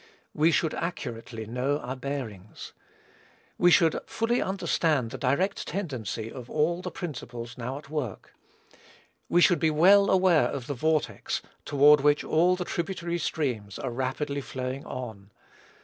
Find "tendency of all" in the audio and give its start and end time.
5.67-6.81